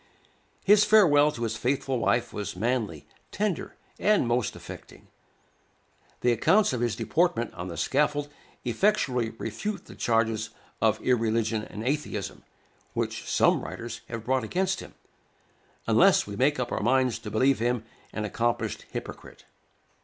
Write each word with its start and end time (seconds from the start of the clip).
His 0.63 0.83
farewell 0.83 1.31
to 1.33 1.43
his 1.43 1.55
faithful 1.55 1.99
wife 1.99 2.33
was 2.33 2.55
manly, 2.55 3.05
tender, 3.31 3.75
and 3.99 4.27
most 4.27 4.55
affecting. 4.55 5.09
The 6.21 6.31
accounts 6.31 6.73
of 6.73 6.81
his 6.81 6.95
deportment 6.95 7.53
on 7.53 7.67
the 7.67 7.77
scaffold 7.77 8.27
effectually 8.65 9.29
refute 9.37 9.85
the 9.85 9.93
charges 9.93 10.49
of 10.81 10.99
irreligion 11.03 11.63
and 11.65 11.83
atheism, 11.83 12.41
which 12.95 13.29
some 13.29 13.61
writers 13.61 14.01
have 14.09 14.25
brought 14.25 14.43
against 14.43 14.79
him, 14.79 14.95
unless 15.85 16.25
we 16.25 16.35
make 16.35 16.59
up 16.59 16.71
our 16.71 16.81
minds 16.81 17.19
to 17.19 17.29
believe 17.29 17.59
him 17.59 17.83
an 18.11 18.25
accomplished 18.25 18.87
hypocrite. 18.89 19.45